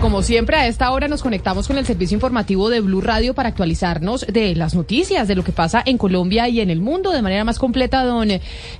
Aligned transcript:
Como 0.00 0.22
siempre, 0.22 0.56
a 0.56 0.66
esta 0.66 0.90
hora 0.92 1.08
nos 1.08 1.22
conectamos 1.22 1.66
con 1.66 1.76
el 1.76 1.84
servicio 1.84 2.14
informativo 2.14 2.70
de 2.70 2.80
Blue 2.80 3.02
Radio 3.02 3.34
para 3.34 3.50
actualizarnos 3.50 4.24
de 4.26 4.54
las 4.54 4.74
noticias, 4.74 5.28
de 5.28 5.34
lo 5.34 5.44
que 5.44 5.52
pasa 5.52 5.82
en 5.84 5.98
Colombia 5.98 6.48
y 6.48 6.60
en 6.60 6.70
el 6.70 6.80
mundo 6.80 7.12
de 7.12 7.20
manera 7.20 7.44
más 7.44 7.58
completa. 7.58 8.02
Don 8.02 8.30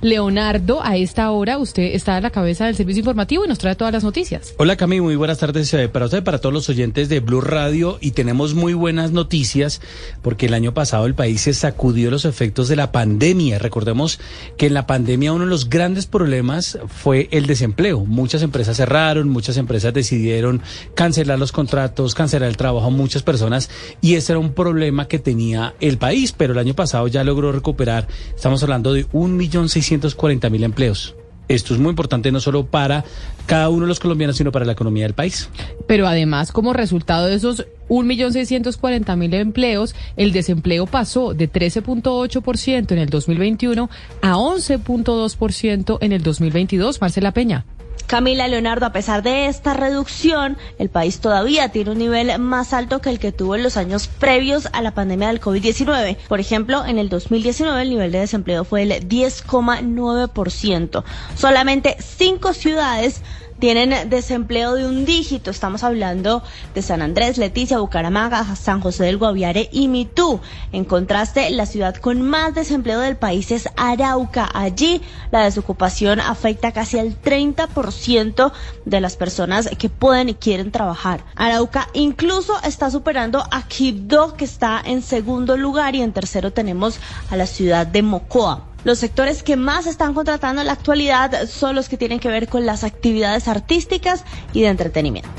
Leonardo, 0.01 0.83
a 0.83 0.97
esta 0.97 1.29
hora 1.29 1.59
usted 1.59 1.93
está 1.93 2.17
a 2.17 2.21
la 2.21 2.31
cabeza 2.31 2.65
del 2.65 2.75
servicio 2.75 3.01
informativo 3.01 3.45
y 3.45 3.47
nos 3.47 3.59
trae 3.59 3.75
todas 3.75 3.93
las 3.93 4.03
noticias. 4.03 4.55
Hola 4.57 4.77
Cami, 4.77 4.99
muy 4.99 5.15
buenas 5.15 5.37
tardes 5.37 5.71
eh, 5.75 5.87
para 5.89 6.05
usted, 6.05 6.23
para 6.23 6.39
todos 6.39 6.53
los 6.53 6.67
oyentes 6.69 7.07
de 7.07 7.19
Blue 7.19 7.41
Radio 7.41 7.99
y 8.01 8.11
tenemos 8.11 8.55
muy 8.55 8.73
buenas 8.73 9.11
noticias 9.11 9.79
porque 10.23 10.47
el 10.47 10.55
año 10.55 10.73
pasado 10.73 11.05
el 11.05 11.13
país 11.13 11.41
se 11.41 11.53
sacudió 11.53 12.09
los 12.09 12.25
efectos 12.25 12.67
de 12.67 12.77
la 12.77 12.91
pandemia. 12.91 13.59
Recordemos 13.59 14.19
que 14.57 14.65
en 14.65 14.73
la 14.73 14.87
pandemia 14.87 15.33
uno 15.33 15.43
de 15.43 15.51
los 15.51 15.69
grandes 15.69 16.07
problemas 16.07 16.79
fue 16.87 17.29
el 17.29 17.45
desempleo. 17.45 18.05
Muchas 18.05 18.41
empresas 18.41 18.77
cerraron, 18.77 19.29
muchas 19.29 19.57
empresas 19.57 19.93
decidieron 19.93 20.63
cancelar 20.95 21.10
cancelar 21.11 21.37
los 21.37 21.51
contratos, 21.51 22.15
cancelar 22.15 22.47
el 22.47 22.55
trabajo 22.55 22.87
a 22.87 22.89
muchas 22.89 23.21
personas 23.21 23.69
y 23.99 24.15
ese 24.15 24.31
era 24.31 24.39
un 24.39 24.53
problema 24.53 25.09
que 25.09 25.19
tenía 25.19 25.73
el 25.81 25.97
país, 25.97 26.31
pero 26.31 26.53
el 26.53 26.59
año 26.59 26.73
pasado 26.73 27.05
ya 27.09 27.25
logró 27.25 27.51
recuperar, 27.51 28.07
estamos 28.33 28.63
hablando 28.63 28.93
de 28.93 29.05
1.640.000 29.09 30.63
empleos. 30.63 31.15
Esto 31.49 31.73
es 31.73 31.81
muy 31.81 31.89
importante 31.89 32.31
no 32.31 32.39
solo 32.39 32.65
para 32.65 33.03
cada 33.45 33.67
uno 33.67 33.81
de 33.81 33.89
los 33.89 33.99
colombianos, 33.99 34.37
sino 34.37 34.53
para 34.53 34.63
la 34.63 34.71
economía 34.71 35.03
del 35.03 35.13
país. 35.13 35.49
Pero 35.85 36.07
además, 36.07 36.53
como 36.53 36.71
resultado 36.71 37.25
de 37.25 37.35
esos 37.35 37.65
1.640.000 37.89 39.33
empleos, 39.33 39.93
el 40.15 40.31
desempleo 40.31 40.85
pasó 40.85 41.33
de 41.33 41.51
13.8% 41.51 42.93
en 42.93 42.97
el 42.99 43.09
2021 43.09 43.89
a 44.21 44.35
11.2% 44.35 45.97
en 45.99 46.11
el 46.13 46.23
2022. 46.23 47.01
Marcela 47.01 47.33
Peña. 47.33 47.65
Camila 48.03 48.47
Leonardo, 48.47 48.85
a 48.85 48.91
pesar 48.91 49.23
de 49.23 49.47
esta 49.47 49.73
reducción, 49.73 50.57
el 50.79 50.89
país 50.89 51.19
todavía 51.19 51.69
tiene 51.69 51.91
un 51.91 51.97
nivel 51.97 52.37
más 52.39 52.73
alto 52.73 53.01
que 53.01 53.09
el 53.09 53.19
que 53.19 53.31
tuvo 53.31 53.55
en 53.55 53.63
los 53.63 53.77
años 53.77 54.07
previos 54.07 54.67
a 54.73 54.81
la 54.81 54.91
pandemia 54.93 55.29
del 55.29 55.39
COVID-19. 55.41 56.17
Por 56.27 56.39
ejemplo, 56.39 56.85
en 56.85 56.97
el 56.97 57.09
2019 57.09 57.81
el 57.81 57.89
nivel 57.89 58.11
de 58.11 58.19
desempleo 58.19 58.63
fue 58.63 58.83
el 58.83 58.91
10,9%. 59.07 61.03
Solamente 61.35 61.97
cinco 61.99 62.53
ciudades 62.53 63.21
tienen 63.61 64.09
desempleo 64.09 64.73
de 64.73 64.87
un 64.87 65.05
dígito. 65.05 65.51
Estamos 65.51 65.83
hablando 65.83 66.41
de 66.73 66.81
San 66.81 67.03
Andrés, 67.03 67.37
Leticia, 67.37 67.77
Bucaramanga, 67.77 68.55
San 68.55 68.81
José 68.81 69.03
del 69.03 69.19
Guaviare 69.19 69.69
y 69.71 69.87
Mitú. 69.87 70.41
En 70.71 70.83
contraste, 70.83 71.47
la 71.51 71.67
ciudad 71.67 71.95
con 71.95 72.23
más 72.23 72.55
desempleo 72.55 72.99
del 72.99 73.17
país 73.17 73.51
es 73.51 73.69
Arauca. 73.77 74.49
Allí 74.51 75.03
la 75.31 75.43
desocupación 75.43 76.19
afecta 76.19 76.71
casi 76.71 76.97
al 76.97 77.21
30% 77.21 78.51
de 78.85 78.99
las 78.99 79.15
personas 79.15 79.69
que 79.77 79.89
pueden 79.89 80.29
y 80.29 80.33
quieren 80.33 80.71
trabajar. 80.71 81.23
Arauca 81.35 81.87
incluso 81.93 82.59
está 82.63 82.89
superando 82.89 83.43
a 83.51 83.67
Quibdó, 83.67 84.33
que 84.33 84.45
está 84.45 84.81
en 84.83 85.03
segundo 85.03 85.55
lugar, 85.55 85.93
y 85.93 86.01
en 86.01 86.13
tercero 86.13 86.51
tenemos 86.51 86.99
a 87.29 87.35
la 87.35 87.45
ciudad 87.45 87.85
de 87.85 88.01
Mocoa. 88.01 88.70
Los 88.83 88.99
sectores 88.99 89.43
que 89.43 89.57
más 89.57 89.85
están 89.85 90.13
contratando 90.13 90.61
en 90.61 90.67
la 90.67 90.73
actualidad 90.73 91.47
son 91.47 91.75
los 91.75 91.87
que 91.87 91.97
tienen 91.97 92.19
que 92.19 92.29
ver 92.29 92.47
con 92.47 92.65
las 92.65 92.83
actividades 92.83 93.47
artísticas 93.47 94.23
y 94.53 94.61
de 94.61 94.67
entretenimiento. 94.67 95.29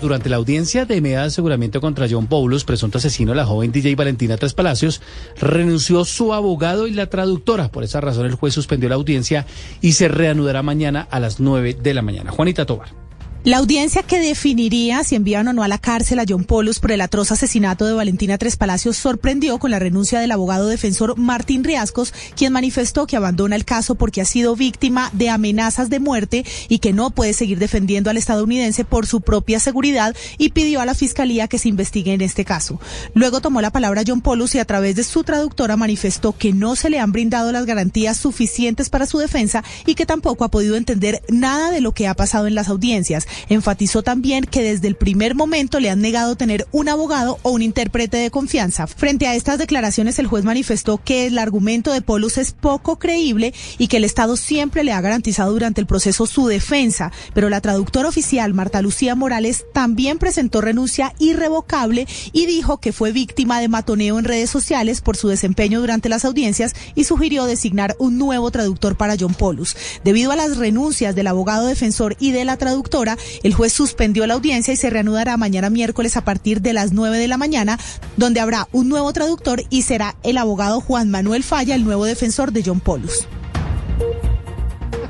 Durante 0.00 0.28
la 0.28 0.36
audiencia 0.36 0.84
de 0.84 1.00
medida 1.00 1.20
de 1.20 1.26
aseguramiento 1.26 1.80
contra 1.80 2.08
John 2.10 2.26
Paulus, 2.26 2.64
presunto 2.64 2.98
asesino 2.98 3.30
de 3.30 3.36
la 3.36 3.46
joven 3.46 3.70
DJ 3.70 3.94
Valentina 3.94 4.36
Tres 4.36 4.52
Palacios, 4.52 5.00
renunció 5.38 6.04
su 6.04 6.34
abogado 6.34 6.88
y 6.88 6.92
la 6.92 7.06
traductora. 7.06 7.70
Por 7.70 7.84
esa 7.84 8.00
razón, 8.00 8.26
el 8.26 8.34
juez 8.34 8.52
suspendió 8.52 8.88
la 8.88 8.96
audiencia 8.96 9.46
y 9.80 9.92
se 9.92 10.08
reanudará 10.08 10.62
mañana 10.62 11.06
a 11.08 11.20
las 11.20 11.38
9 11.38 11.76
de 11.80 11.94
la 11.94 12.02
mañana. 12.02 12.32
Juanita 12.32 12.66
Tobar. 12.66 13.01
La 13.44 13.56
audiencia 13.56 14.04
que 14.04 14.20
definiría 14.20 15.02
si 15.02 15.16
envían 15.16 15.48
o 15.48 15.52
no 15.52 15.64
a 15.64 15.68
la 15.68 15.78
cárcel 15.78 16.20
a 16.20 16.24
John 16.28 16.44
Polus 16.44 16.78
por 16.78 16.92
el 16.92 17.00
atroz 17.00 17.32
asesinato 17.32 17.84
de 17.84 17.92
Valentina 17.92 18.38
Tres 18.38 18.56
Palacios 18.56 18.96
sorprendió 18.96 19.58
con 19.58 19.72
la 19.72 19.80
renuncia 19.80 20.20
del 20.20 20.30
abogado 20.30 20.68
defensor 20.68 21.18
Martín 21.18 21.64
Riascos, 21.64 22.14
quien 22.36 22.52
manifestó 22.52 23.04
que 23.08 23.16
abandona 23.16 23.56
el 23.56 23.64
caso 23.64 23.96
porque 23.96 24.20
ha 24.20 24.26
sido 24.26 24.54
víctima 24.54 25.10
de 25.12 25.28
amenazas 25.28 25.90
de 25.90 25.98
muerte 25.98 26.44
y 26.68 26.78
que 26.78 26.92
no 26.92 27.10
puede 27.10 27.32
seguir 27.32 27.58
defendiendo 27.58 28.10
al 28.10 28.16
estadounidense 28.16 28.84
por 28.84 29.08
su 29.08 29.22
propia 29.22 29.58
seguridad 29.58 30.14
y 30.38 30.50
pidió 30.50 30.80
a 30.80 30.86
la 30.86 30.94
fiscalía 30.94 31.48
que 31.48 31.58
se 31.58 31.68
investigue 31.68 32.12
en 32.12 32.20
este 32.20 32.44
caso. 32.44 32.78
Luego 33.12 33.40
tomó 33.40 33.60
la 33.60 33.72
palabra 33.72 34.04
John 34.06 34.20
Polus 34.20 34.54
y 34.54 34.60
a 34.60 34.66
través 34.66 34.94
de 34.94 35.02
su 35.02 35.24
traductora 35.24 35.76
manifestó 35.76 36.30
que 36.30 36.52
no 36.52 36.76
se 36.76 36.90
le 36.90 37.00
han 37.00 37.10
brindado 37.10 37.50
las 37.50 37.66
garantías 37.66 38.18
suficientes 38.18 38.88
para 38.88 39.06
su 39.06 39.18
defensa 39.18 39.64
y 39.84 39.96
que 39.96 40.06
tampoco 40.06 40.44
ha 40.44 40.50
podido 40.52 40.76
entender 40.76 41.24
nada 41.28 41.72
de 41.72 41.80
lo 41.80 41.90
que 41.90 42.06
ha 42.06 42.14
pasado 42.14 42.46
en 42.46 42.54
las 42.54 42.68
audiencias. 42.68 43.26
Enfatizó 43.48 44.02
también 44.02 44.44
que 44.44 44.62
desde 44.62 44.88
el 44.88 44.96
primer 44.96 45.34
momento 45.34 45.80
le 45.80 45.90
han 45.90 46.00
negado 46.00 46.36
tener 46.36 46.66
un 46.72 46.88
abogado 46.88 47.38
o 47.42 47.50
un 47.50 47.62
intérprete 47.62 48.16
de 48.16 48.30
confianza. 48.30 48.86
Frente 48.86 49.26
a 49.26 49.34
estas 49.34 49.58
declaraciones, 49.58 50.18
el 50.18 50.26
juez 50.26 50.44
manifestó 50.44 50.98
que 50.98 51.26
el 51.26 51.38
argumento 51.38 51.92
de 51.92 52.02
Polus 52.02 52.38
es 52.38 52.52
poco 52.52 52.98
creíble 52.98 53.54
y 53.78 53.88
que 53.88 53.98
el 53.98 54.04
Estado 54.04 54.36
siempre 54.36 54.84
le 54.84 54.92
ha 54.92 55.00
garantizado 55.00 55.52
durante 55.52 55.80
el 55.80 55.86
proceso 55.86 56.26
su 56.26 56.46
defensa. 56.46 57.12
Pero 57.34 57.48
la 57.48 57.60
traductora 57.60 58.08
oficial, 58.08 58.54
Marta 58.54 58.82
Lucía 58.82 59.14
Morales, 59.14 59.64
también 59.72 60.18
presentó 60.18 60.60
renuncia 60.60 61.14
irrevocable 61.18 62.06
y 62.32 62.46
dijo 62.46 62.78
que 62.78 62.92
fue 62.92 63.12
víctima 63.12 63.60
de 63.60 63.68
matoneo 63.68 64.18
en 64.18 64.24
redes 64.24 64.50
sociales 64.50 65.00
por 65.00 65.16
su 65.16 65.28
desempeño 65.28 65.80
durante 65.80 66.08
las 66.08 66.24
audiencias 66.24 66.74
y 66.94 67.04
sugirió 67.04 67.44
designar 67.44 67.96
un 67.98 68.18
nuevo 68.18 68.50
traductor 68.50 68.96
para 68.96 69.16
John 69.18 69.34
Polus. 69.34 69.76
Debido 70.04 70.32
a 70.32 70.36
las 70.36 70.56
renuncias 70.56 71.14
del 71.14 71.26
abogado 71.26 71.66
defensor 71.66 72.16
y 72.18 72.32
de 72.32 72.44
la 72.44 72.56
traductora, 72.56 73.16
el 73.42 73.54
juez 73.54 73.72
suspendió 73.72 74.26
la 74.26 74.34
audiencia 74.34 74.74
y 74.74 74.76
se 74.76 74.90
reanudará 74.90 75.36
mañana 75.36 75.70
miércoles 75.70 76.16
a 76.16 76.24
partir 76.24 76.60
de 76.60 76.72
las 76.72 76.92
9 76.92 77.18
de 77.18 77.28
la 77.28 77.36
mañana, 77.36 77.78
donde 78.16 78.40
habrá 78.40 78.68
un 78.72 78.88
nuevo 78.88 79.12
traductor 79.12 79.62
y 79.70 79.82
será 79.82 80.16
el 80.22 80.38
abogado 80.38 80.80
Juan 80.80 81.10
Manuel 81.10 81.42
Falla, 81.42 81.74
el 81.74 81.84
nuevo 81.84 82.04
defensor 82.04 82.52
de 82.52 82.62
John 82.64 82.80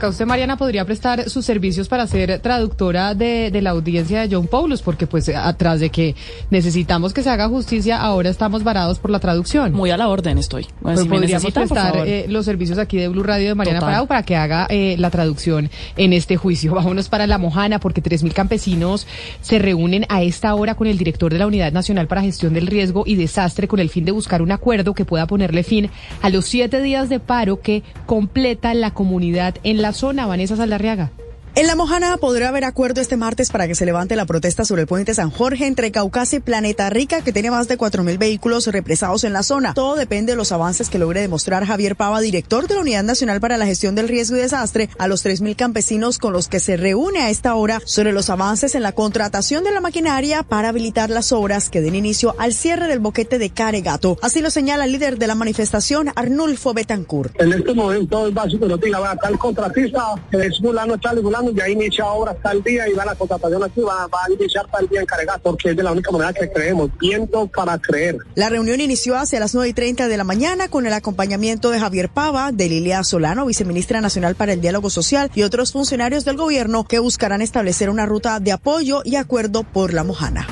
Polus 0.03 0.15
usted, 0.17 0.27
Mariana, 0.27 0.57
podría 0.57 0.85
prestar 0.85 1.31
sus 1.31 1.45
servicios 1.45 1.87
para 1.87 2.09
ser 2.09 2.41
traductora 2.41 3.15
de, 3.15 3.57
la 3.63 3.71
audiencia 3.71 4.21
de 4.27 4.35
John 4.35 4.49
Paulus, 4.49 4.83
porque 4.83 5.07
pues 5.07 5.29
atrás 5.29 5.79
de 5.79 5.91
que 5.91 6.17
necesitamos 6.51 7.15
que 7.15 7.23
se 7.23 7.31
haga 7.31 7.49
justicia, 7.49 8.01
ahora 8.01 8.29
estamos 8.29 8.65
varados 8.65 8.99
por 8.99 9.13
la 9.13 9.21
traducción. 9.21 9.73
Muy 9.73 9.91
a 9.91 9.97
la 9.97 10.09
orden 10.09 10.39
estoy. 10.39 10.67
pues 10.81 11.05
podríamos 11.07 11.53
prestar 11.53 12.09
eh, 12.09 12.27
los 12.29 12.45
servicios 12.45 12.79
aquí 12.79 12.97
de 12.97 13.07
Blue 13.07 13.23
Radio 13.23 13.49
de 13.49 13.55
Mariana 13.55 13.79
Parado 13.79 14.07
para 14.07 14.25
que 14.25 14.35
haga 14.35 14.67
eh, 14.71 14.97
la 14.99 15.11
traducción 15.11 15.71
en 15.97 16.13
este 16.13 16.37
juicio. 16.37 16.75
Vámonos 16.75 17.09
para 17.09 17.29
La 17.29 17.39
Mojana, 17.39 17.79
porque 17.79 18.03
3.000 18.03 18.33
campesinos 18.33 19.07
se 19.41 19.61
reúnen 19.61 20.05
a 20.09 20.23
esta 20.23 20.53
hora 20.57 20.75
con 20.75 20.89
el 20.89 20.99
director 20.99 21.33
de 21.33 21.39
la 21.39 21.47
Unidad 21.47 21.71
Nacional 21.71 22.09
para 22.09 22.23
Gestión 22.23 22.55
del 22.55 22.67
Riesgo 22.67 23.05
y 23.07 23.15
Desastre 23.15 23.69
con 23.69 23.79
el 23.79 23.89
fin 23.89 24.05
de 24.05 24.11
buscar 24.11 24.43
un 24.43 24.51
acuerdo 24.51 24.95
que 24.95 25.05
pueda 25.05 25.29
ponerle 25.29 25.63
fin 25.63 25.91
a 26.23 26.29
los 26.29 26.47
siete 26.47 26.83
días 26.83 27.09
de 27.09 27.21
paro 27.21 27.61
que 27.61 27.85
completa 28.07 28.75
la 28.75 28.91
comunidad 28.91 29.55
en 29.63 29.81
la 29.81 29.92
zona, 29.93 30.27
Vanessa 30.27 30.57
Saldarriaga. 30.57 31.11
En 31.55 31.67
La 31.67 31.77
Mojana 31.77 32.17
podrá 32.17 32.49
haber 32.49 32.65
acuerdo 32.65 33.03
este 33.03 33.19
martes 33.19 33.51
para 33.51 33.69
que 33.69 33.75
se 33.75 33.85
levante 33.85 34.17
la 34.17 34.25
protesta 34.25 34.65
sobre 34.65 34.83
el 34.83 34.89
puente 34.89 35.13
San 35.13 35.31
Jorge 35.31 35.67
entre 35.67 35.93
Caucasia 35.93 36.39
y 36.39 36.41
Planeta 36.41 36.89
Rica, 36.89 37.21
que 37.21 37.31
tiene 37.31 37.51
más 37.51 37.69
de 37.69 37.77
4.000 37.77 38.17
vehículos 38.17 38.67
represados 38.69 39.23
en 39.25 39.35
la 39.35 39.43
zona. 39.43 39.75
Todo 39.75 39.95
depende 39.97 40.33
de 40.33 40.37
los 40.37 40.51
avances 40.51 40.89
que 40.89 40.99
logre 40.99 41.21
demostrar 41.21 41.67
Javier 41.67 41.95
Pava, 41.95 42.23
director 42.23 42.69
de 42.69 42.77
la 42.77 42.81
Unidad 42.81 43.03
Nacional 43.03 43.39
para 43.39 43.59
la 43.59 43.67
Gestión 43.67 43.95
del 43.95 44.09
Riesgo 44.09 44.39
y 44.39 44.41
Desastre, 44.41 44.89
a 44.97 45.09
los 45.09 45.27
3.000 45.27 45.55
campesinos 45.55 46.17
con 46.17 46.33
los 46.33 46.49
que 46.49 46.59
se 46.59 46.79
reúne 46.79 47.21
a 47.21 47.29
esta 47.29 47.55
hora 47.55 47.83
sobre 47.85 48.13
los 48.13 48.31
avances 48.31 48.75
en 48.75 48.83
la 48.83 48.93
contratación 48.93 49.63
de 49.63 49.73
la 49.73 49.83
maquinaria 49.83 50.45
para 50.45 50.71
habilitar 50.71 51.11
las 51.11 51.33
obras 51.33 51.69
que 51.69 51.83
den 51.83 51.95
inicio 51.95 52.35
al 52.39 52.55
cierre 52.55 52.89
del 52.89 53.01
boquete 53.01 53.39
de 53.39 53.51
Caregato. 53.51 54.17
Así 54.23 54.41
lo 54.41 54.49
señala 54.49 54.87
el 54.87 54.93
líder 54.93 55.19
de 55.19 55.27
la 55.27 55.35
manifestación, 55.35 56.09
Arnulfo 56.17 56.73
Betancourt. 56.73 57.39
En 57.39 57.53
este 57.53 57.75
momento 57.75 58.27
es 58.27 58.33
básico, 58.33 58.67
no 58.67 58.79
diga, 58.79 59.01
va, 59.01 59.15
tal 59.17 59.39
contratista, 59.39 60.15
es 60.31 60.59
fulano, 60.59 60.97
tal 60.97 61.19
y 61.19 61.23
fulano, 61.43 61.57
ya 61.57 61.69
inicia 61.69 62.07
obras 62.07 62.37
tal 62.43 62.63
día 62.63 62.89
y 62.89 62.93
va 62.93 63.05
la 63.05 63.15
contratación 63.15 63.63
aquí, 63.63 63.81
va, 63.81 64.07
va 64.07 64.25
a 64.27 64.33
iniciar 64.33 64.67
tal 64.71 64.89
día 64.89 65.01
en 65.01 65.07
Cargas, 65.07 65.41
porque 65.43 65.71
es 65.71 65.77
de 65.77 65.83
la 65.83 65.93
única 65.93 66.11
manera 66.11 66.33
que 66.33 66.51
creemos, 66.51 66.91
viento 66.99 67.47
para 67.49 67.79
creer. 67.79 68.19
La 68.35 68.49
reunión 68.49 68.81
inició 68.81 69.17
hacia 69.17 69.41
las 69.41 69.55
9 69.55 69.69
y 69.69 69.73
30 69.73 70.09
de 70.09 70.17
la 70.17 70.25
mañana 70.25 70.69
con 70.69 70.87
el 70.87 70.93
acompañamiento 70.93 71.71
de 71.71 71.81
Javier 71.81 72.09
Pava, 72.09 72.53
de 72.53 72.69
Lilia 72.69 73.03
Solano, 73.05 73.47
viceministra 73.47 74.01
nacional 74.01 74.35
para 74.35 74.53
el 74.53 74.61
diálogo 74.61 74.91
social 74.91 75.31
y 75.35 75.43
otros 75.43 75.73
funcionarios 75.73 76.25
del 76.25 76.37
gobierno 76.37 76.85
que 76.85 76.99
buscarán 76.99 77.43
establecer 77.43 77.91
una 77.91 78.07
ruta 78.07 78.41
de 78.41 78.53
apoyo 78.53 79.03
y 79.05 79.17
acuerdo 79.17 79.65
por 79.65 79.93
la 79.93 80.05
Mojana. 80.05 80.47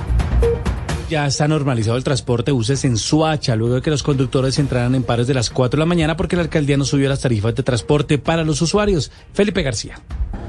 Ya 1.11 1.27
está 1.27 1.49
normalizado 1.49 1.97
el 1.97 2.05
transporte 2.05 2.51
de 2.51 2.53
buses 2.53 2.85
en 2.85 2.97
Suacha, 2.97 3.57
luego 3.57 3.75
de 3.75 3.83
que 3.83 3.91
los 3.91 4.05
conductores 4.05 4.61
entraran 4.61 4.95
en 4.95 5.03
pares 5.03 5.27
de 5.27 5.35
las 5.35 5.51
4 5.51 5.77
de 5.77 5.81
la 5.81 5.87
mañana 5.87 6.17
porque 6.17 6.37
la 6.37 6.43
alcaldía 6.43 6.77
no 6.77 6.85
subió 6.85 7.09
las 7.09 7.19
tarifas 7.19 7.53
de 7.57 7.65
transporte 7.65 8.19
para 8.19 8.45
los 8.45 8.63
usuarios. 8.63 9.11
Felipe 9.33 9.65
García. 9.65 10.01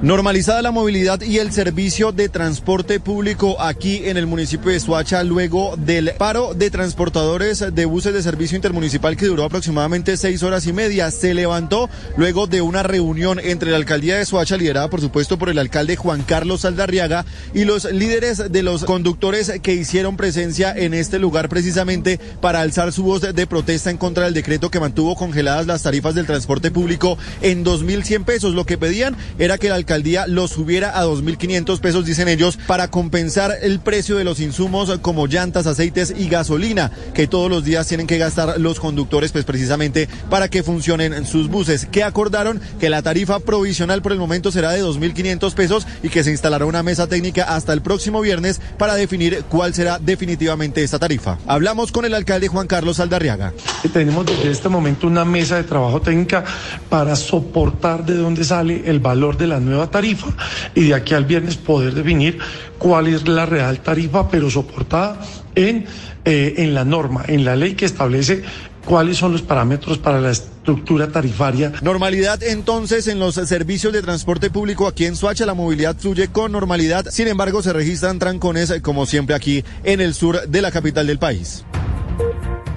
Normalizada 0.01 0.63
la 0.63 0.71
movilidad 0.71 1.21
y 1.21 1.37
el 1.37 1.51
servicio 1.51 2.11
de 2.11 2.27
transporte 2.27 2.99
público 2.99 3.61
aquí 3.61 4.01
en 4.05 4.17
el 4.17 4.25
municipio 4.25 4.71
de 4.71 4.79
Suacha 4.79 5.23
luego 5.23 5.75
del 5.77 6.13
paro 6.17 6.55
de 6.55 6.71
transportadores 6.71 7.63
de 7.71 7.85
buses 7.85 8.11
de 8.11 8.23
servicio 8.23 8.55
intermunicipal 8.55 9.15
que 9.15 9.27
duró 9.27 9.43
aproximadamente 9.43 10.17
seis 10.17 10.41
horas 10.41 10.65
y 10.65 10.73
media. 10.73 11.11
Se 11.11 11.35
levantó 11.35 11.87
luego 12.17 12.47
de 12.47 12.61
una 12.61 12.81
reunión 12.81 13.39
entre 13.39 13.69
la 13.69 13.77
alcaldía 13.77 14.17
de 14.17 14.25
Suacha, 14.25 14.57
liderada 14.57 14.89
por 14.89 15.01
supuesto 15.01 15.37
por 15.37 15.49
el 15.49 15.59
alcalde 15.59 15.95
Juan 15.95 16.23
Carlos 16.23 16.61
Saldarriaga, 16.61 17.23
y 17.53 17.65
los 17.65 17.83
líderes 17.83 18.51
de 18.51 18.63
los 18.63 18.85
conductores 18.85 19.51
que 19.61 19.75
hicieron 19.75 20.17
presencia 20.17 20.73
en 20.75 20.95
este 20.95 21.19
lugar 21.19 21.47
precisamente 21.47 22.19
para 22.41 22.61
alzar 22.61 22.91
su 22.91 23.03
voz 23.03 23.21
de 23.21 23.45
protesta 23.45 23.91
en 23.91 23.97
contra 23.97 24.25
del 24.25 24.33
decreto 24.33 24.71
que 24.71 24.79
mantuvo 24.79 25.15
congeladas 25.15 25.67
las 25.67 25.83
tarifas 25.83 26.15
del 26.15 26.25
transporte 26.25 26.71
público 26.71 27.19
en 27.43 27.63
2.100 27.63 28.25
pesos. 28.25 28.55
Lo 28.55 28.65
que 28.65 28.79
pedían 28.79 29.15
era 29.37 29.59
que 29.59 29.67
el 29.67 29.73
alcalde 29.73 29.90
alcaldía 29.91 30.25
lo 30.25 30.47
subiera 30.47 30.97
a 30.97 31.05
2.500 31.05 31.79
pesos, 31.81 32.05
dicen 32.05 32.29
ellos, 32.29 32.57
para 32.65 32.89
compensar 32.89 33.57
el 33.61 33.81
precio 33.81 34.15
de 34.15 34.23
los 34.23 34.39
insumos 34.39 34.89
como 35.01 35.27
llantas, 35.27 35.67
aceites 35.67 36.13
y 36.17 36.29
gasolina 36.29 36.91
que 37.13 37.27
todos 37.27 37.49
los 37.49 37.65
días 37.65 37.87
tienen 37.87 38.07
que 38.07 38.17
gastar 38.17 38.57
los 38.57 38.79
conductores, 38.79 39.33
pues 39.33 39.43
precisamente 39.43 40.07
para 40.29 40.47
que 40.47 40.63
funcionen 40.63 41.25
sus 41.25 41.49
buses. 41.49 41.87
Que 41.91 42.03
acordaron 42.03 42.61
que 42.79 42.89
la 42.89 43.01
tarifa 43.01 43.39
provisional 43.39 44.01
por 44.01 44.13
el 44.13 44.17
momento 44.17 44.49
será 44.49 44.71
de 44.71 44.81
2.500 44.81 45.53
pesos 45.55 45.85
y 46.03 46.07
que 46.07 46.23
se 46.23 46.31
instalará 46.31 46.65
una 46.65 46.83
mesa 46.83 47.07
técnica 47.07 47.43
hasta 47.43 47.73
el 47.73 47.81
próximo 47.81 48.21
viernes 48.21 48.61
para 48.77 48.95
definir 48.95 49.43
cuál 49.49 49.73
será 49.73 49.99
definitivamente 49.99 50.83
esta 50.83 50.99
tarifa. 50.99 51.37
Hablamos 51.47 51.91
con 51.91 52.05
el 52.05 52.13
alcalde 52.13 52.47
Juan 52.47 52.67
Carlos 52.67 53.01
Aldarriaga. 53.01 53.51
Tenemos 53.91 54.25
desde 54.25 54.51
este 54.51 54.69
momento 54.69 55.07
una 55.07 55.25
mesa 55.25 55.57
de 55.57 55.63
trabajo 55.63 55.99
técnica 55.99 56.45
para 56.89 57.17
soportar 57.17 58.05
de 58.05 58.15
dónde 58.15 58.45
sale 58.45 58.83
el 58.85 59.01
valor 59.01 59.37
de 59.37 59.47
la 59.47 59.59
tarifa 59.89 60.27
y 60.75 60.89
de 60.89 60.93
aquí 60.93 61.13
al 61.13 61.25
viernes 61.25 61.57
poder 61.57 61.93
definir 61.93 62.39
cuál 62.77 63.07
es 63.07 63.27
la 63.27 63.45
real 63.45 63.79
tarifa, 63.79 64.29
pero 64.29 64.49
soportada 64.49 65.21
en, 65.55 65.85
eh, 66.25 66.55
en 66.57 66.73
la 66.73 66.85
norma, 66.85 67.23
en 67.27 67.45
la 67.45 67.55
ley 67.55 67.75
que 67.75 67.85
establece 67.85 68.43
cuáles 68.85 69.17
son 69.17 69.31
los 69.31 69.41
parámetros 69.41 69.97
para 69.97 70.19
la 70.19 70.31
estructura 70.31 71.07
tarifaria. 71.07 71.71
Normalidad 71.81 72.41
entonces 72.43 73.07
en 73.07 73.19
los 73.19 73.35
servicios 73.35 73.93
de 73.93 74.01
transporte 74.01 74.49
público 74.49 74.87
aquí 74.87 75.05
en 75.05 75.15
Suacha, 75.15 75.45
la 75.45 75.53
movilidad 75.53 75.95
fluye 75.97 76.27
con 76.29 76.51
normalidad, 76.51 77.05
sin 77.09 77.27
embargo 77.27 77.61
se 77.61 77.73
registran 77.73 78.19
trancones 78.19 78.73
como 78.81 79.05
siempre 79.05 79.35
aquí 79.35 79.63
en 79.83 80.01
el 80.01 80.13
sur 80.13 80.47
de 80.47 80.61
la 80.61 80.71
capital 80.71 81.07
del 81.07 81.19
país. 81.19 81.63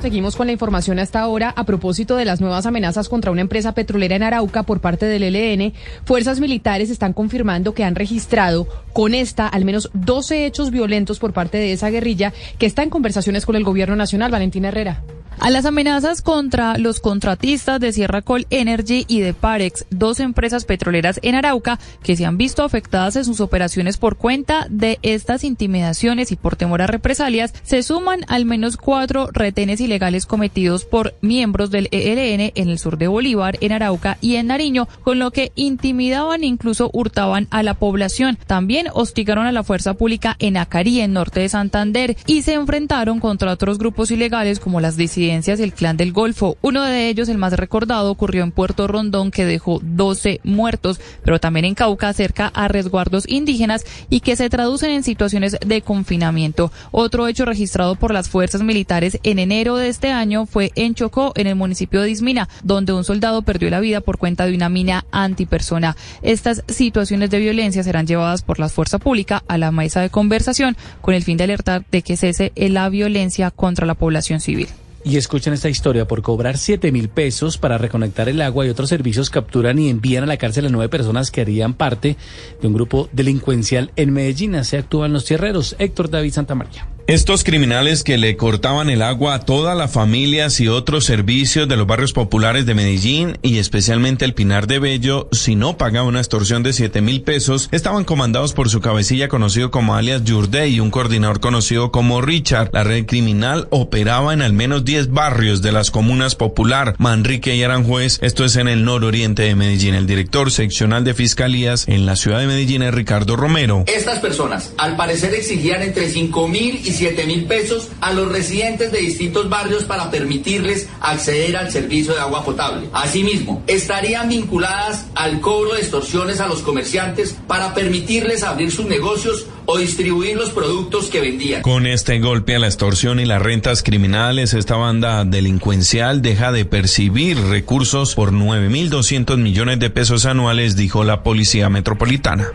Seguimos 0.05 0.37
con 0.37 0.47
la 0.47 0.53
información 0.53 0.99
hasta 0.99 1.21
ahora. 1.21 1.55
A 1.57 1.65
propósito 1.65 2.17
de 2.17 2.27
las 2.27 2.43
nuevas 2.43 2.67
amenazas 2.67 3.09
contra 3.09 3.31
una 3.31 3.41
empresa 3.41 3.73
petrolera 3.73 4.15
en 4.15 4.23
Arauca 4.23 4.63
por 4.63 4.83
parte 4.83 5.07
del 5.07 5.35
ELN, 5.35 5.73
fuerzas 6.05 6.41
militares 6.41 6.91
están 6.91 7.15
confirmando 7.15 7.73
que 7.73 7.85
han 7.85 7.95
registrado 7.95 8.69
con 8.93 9.15
esta 9.15 9.49
al 9.49 9.65
menos 9.65 9.89
12 9.95 10.45
hechos 10.45 10.71
violentos 10.71 11.19
por 11.19 11.33
parte 11.33 11.57
de 11.57 11.73
esa 11.73 11.89
guerrilla 11.89 12.35
que 12.59 12.67
está 12.67 12.83
en 12.83 12.91
conversaciones 12.91 13.47
con 13.47 13.57
el 13.57 13.65
gobierno 13.65 13.97
nacional. 13.97 14.31
Valentina 14.31 14.69
Herrera. 14.69 15.03
A 15.41 15.51
las 15.51 15.67
amenazas 15.67 16.23
contra 16.23 16.79
los 16.79 17.01
contratistas 17.01 17.81
de 17.81 17.93
Sierra 17.93 18.23
Col 18.23 18.47
Energy 18.51 19.05
y 19.09 19.21
de 19.21 19.35
Parex, 19.35 19.85
dos 19.91 20.21
empresas 20.21 20.65
petroleras 20.65 21.19
en 21.23 21.35
Arauca 21.35 21.79
que 22.03 22.17
se 22.17 22.25
han 22.25 22.39
visto 22.39 22.63
afectadas 22.63 23.17
en 23.17 23.25
sus 23.25 23.41
operaciones 23.41 23.97
por 23.97 24.17
cuenta 24.17 24.67
de 24.71 24.99
estas 25.03 25.45
intimidaciones 25.45 26.33
y 26.33 26.37
por 26.37 26.57
temor 26.57 26.83
a 26.83 26.87
represalias, 26.87 27.53
se 27.65 27.83
suman 27.83 28.21
al 28.29 28.45
menos 28.45 28.77
cuatro 28.77 29.29
retenes 29.33 29.81
ilegales 29.81 30.25
cometidos 30.25 30.85
por 30.85 31.15
miembros 31.21 31.71
del 31.71 31.89
ELN 31.91 32.53
en 32.55 32.69
el 32.71 32.79
sur 32.79 32.97
de 32.97 33.09
Bolívar, 33.09 33.59
en 33.61 33.73
Arauca 33.73 34.19
y 34.21 34.37
en 34.37 34.47
Nariño, 34.47 34.89
con 35.03 35.19
lo 35.19 35.31
que 35.31 35.53
intimidaban 35.57 36.43
e 36.43 36.47
incluso 36.47 36.91
hurtaban 36.93 37.49
a 37.51 37.63
la 37.63 37.75
población. 37.75 38.39
También 38.47 38.87
hostigaron 38.95 39.47
a 39.47 39.53
la 39.53 39.65
fuerza 39.65 39.95
pública 39.95 40.37
en 40.39 40.57
Acarí, 40.57 41.01
en 41.01 41.13
norte 41.13 41.41
de 41.41 41.49
Santander, 41.49 42.17
y 42.27 42.43
se 42.43 42.55
enfrentaron 42.55 43.21
contra 43.21 43.53
otros 43.53 43.79
grupos 43.79 44.11
ilegales 44.11 44.61
como 44.61 44.81
las 44.81 44.97
disidencias 44.97 45.24
del 45.25 45.73
Clan 45.73 45.97
del 45.97 46.13
Golfo. 46.13 46.59
Uno 46.61 46.85
de 46.85 47.09
ellos, 47.09 47.31
el 47.31 47.39
más 47.39 47.55
recordado, 47.55 48.11
ocurrió 48.11 48.43
en 48.43 48.53
Puerto 48.53 48.87
Rondón, 48.87 49.31
que 49.31 49.47
dejó 49.47 49.81
12 49.83 50.41
muertos, 50.45 51.01
pero 51.25 51.41
también 51.41 51.65
en 51.65 51.75
Cauca, 51.75 52.13
cerca 52.13 52.49
a 52.49 52.69
resguardos 52.69 53.25
indígenas 53.27 53.85
y 54.11 54.21
que 54.21 54.37
se 54.37 54.51
traducen 54.51 54.91
en 54.91 55.03
situaciones 55.03 55.57
de 55.65 55.81
confinamiento. 55.81 56.71
Otro 56.91 57.27
hecho 57.27 57.47
registrado 57.47 57.95
por 57.95 58.13
las 58.13 58.29
fuerzas 58.29 58.63
militares 58.63 59.19
en 59.23 59.39
enero 59.39 59.77
de 59.77 59.89
este 59.89 60.11
año 60.11 60.45
fue 60.45 60.73
en 60.75 60.95
Chocó, 60.95 61.33
en 61.37 61.47
el 61.47 61.55
municipio 61.55 62.03
de 62.03 62.11
Ismina, 62.11 62.51
donde 62.63 62.93
un 62.93 63.05
soldado 63.05 63.41
perdió 63.41 63.71
la 63.71 63.81
vida 63.81 64.03
por 64.03 64.19
cuenta 64.19 64.45
de 64.45 64.55
una 64.55 64.69
mina 64.69 65.07
antipersona. 65.11 65.97
Estas 66.21 66.65
situaciones 66.69 67.31
de 67.31 67.39
violencia 67.39 67.83
serán 67.83 68.07
llevadas 68.07 68.43
por 68.43 68.59
la 68.59 68.69
fuerza 68.69 68.99
pública 68.99 69.43
a 69.49 69.57
la 69.57 69.71
mesa 69.71 70.03
de 70.03 70.11
conversación 70.11 70.77
con 71.01 71.15
el 71.15 71.23
fin 71.23 71.39
de 71.39 71.45
alertar 71.45 71.87
de 71.91 72.03
que 72.03 72.19
cese 72.19 72.53
la 72.57 72.91
violencia 72.91 73.51
contra 73.51 73.87
la 73.87 73.95
población 73.95 74.41
civil. 74.41 74.69
Y 75.07 75.19
escuchen 75.19 75.53
esta 75.53 75.69
historia, 75.69 76.07
por 76.07 76.23
cobrar 76.23 76.57
7 76.57 76.91
mil 76.91 77.11
pesos 77.11 77.59
para 77.59 77.77
reconectar 77.77 78.31
el 78.31 78.41
agua 78.41 78.65
y 78.65 78.71
otros 78.71 78.89
servicios 78.89 79.29
capturan 79.29 79.79
y 79.79 79.91
envían 79.91 80.25
a 80.25 80.27
la 80.27 80.39
cárcel 80.39 80.67
a 80.67 80.71
nueve 80.71 80.89
personas 80.89 81.31
que 81.31 81.43
harían 81.43 81.75
parte 81.75 82.17
de 82.61 82.67
un 82.67 82.73
grupo 82.73 83.11
delincuencial 83.13 83.93
en 83.97 84.15
Medellín. 84.15 84.65
Se 84.65 84.79
actúan 84.79 85.13
los 85.13 85.27
tierreros. 85.27 85.77
Héctor 85.79 86.09
David 86.09 86.33
Santamaría. 86.33 86.94
Estos 87.07 87.45
criminales 87.45 88.03
que 88.03 88.17
le 88.17 88.35
cortaban 88.39 88.89
el 88.89 89.03
agua 89.03 89.35
a 89.35 89.41
todas 89.41 89.77
las 89.77 89.93
familias 89.93 90.59
y 90.59 90.69
otros 90.69 91.05
servicios 91.05 91.69
de 91.69 91.77
los 91.77 91.87
barrios 91.87 92.15
populares 92.15 92.65
de 92.65 92.73
Medellín 92.73 93.37
y 93.43 93.59
especialmente 93.59 94.25
el 94.25 94.33
Pinar 94.33 94.67
de 94.67 94.79
Bello, 94.79 95.29
si 95.31 95.55
no 95.55 95.77
pagaba 95.77 96.09
una 96.09 96.21
extorsión 96.21 96.63
de 96.63 96.73
7 96.73 97.03
mil 97.03 97.21
pesos, 97.21 97.69
estaban 97.73 98.05
comandados 98.05 98.55
por 98.55 98.71
su 98.71 98.81
cabecilla 98.81 99.29
conocido 99.29 99.71
como 99.71 99.95
alias 99.95 100.25
Yurde 100.25 100.71
y 100.71 100.81
un 100.81 100.91
coordinador 100.91 101.41
conocido 101.41 101.93
como 101.93 102.23
Richard. 102.23 102.71
La 102.73 102.85
red 102.85 103.05
criminal 103.05 103.69
operaba 103.69 104.33
en 104.33 104.41
al 104.41 104.55
menos 104.55 104.87
10 104.87 105.11
barrios 105.11 105.61
de 105.61 105.73
las 105.73 105.91
comunas 105.91 106.37
Popular, 106.37 106.95
Manrique 106.97 107.55
y 107.55 107.63
Aranjuez. 107.63 108.19
Esto 108.23 108.47
es 108.47 108.57
en 108.57 108.67
el 108.67 108.83
nororiente 108.83 109.43
de 109.43 109.55
Medellín. 109.55 109.95
El 109.95 110.07
director 110.07 110.51
seccional 110.51 111.05
de 111.05 111.13
fiscalías 111.13 111.87
en 111.87 112.07
la 112.07 112.17
ciudad 112.17 112.41
de 112.41 112.47
Medellín 112.47 112.81
es 112.81 112.95
Ricardo 112.95 113.37
Romero. 113.37 113.85
Estas 113.89 114.21
personas 114.21 114.73
al 114.79 114.97
parecer 114.97 115.35
exigían 115.35 115.83
entre 115.83 116.09
5 116.09 116.49
mil 116.49 116.81
y 116.83 116.94
7 116.95 117.27
mil 117.27 117.45
pesos 117.45 117.89
a 118.01 118.13
los 118.13 118.31
residentes 118.31 118.93
de 118.93 118.99
distintos 118.99 119.49
barrios 119.49 119.85
para 119.85 120.11
permitirles 120.11 120.89
acceder 121.01 121.57
al 121.57 121.71
servicio 121.71 122.15
de 122.15 122.21
agua 122.21 122.45
potable. 122.45 122.89
Asimismo, 122.93 123.63
estarían 123.67 124.29
vinculadas 124.29 125.07
al 125.15 125.41
cobro 125.41 125.75
de 125.75 125.81
extorsiones 125.81 126.41
a 126.41 126.47
los 126.47 126.63
comerciantes 126.63 127.37
para 127.47 127.75
permitirles 127.75 128.43
abrir 128.43 128.71
sus 128.71 128.87
negocios 128.87 129.47
o 129.67 129.79
distribuir 129.79 130.37
los 130.37 130.51
productos 130.51 131.07
que 131.07 131.21
vendían. 131.21 131.63
Con 131.63 131.87
este 131.87 132.19
golpe 132.21 132.55
a 132.55 132.59
la 132.59 132.67
extorsión 132.67 133.21
y 133.21 133.25
las 133.25 133.41
rentas 133.41 133.83
criminales, 133.83 134.55
esta 134.55 134.77
banda 134.77 135.25
delincuencial 135.25 136.23
deja 136.23 136.53
de 136.53 136.65
percibir 136.65 137.39
recursos 137.39 138.15
por 138.15 138.33
9.200 138.33 139.39
millones 139.39 139.79
de 139.79 139.91
pesos 139.91 140.27
anuales, 140.27 140.77
dijo 140.77 141.05
la 141.05 141.23
Policía 141.23 141.71
Metropolitana. 141.71 142.53